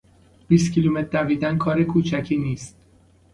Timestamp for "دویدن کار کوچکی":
1.23-2.37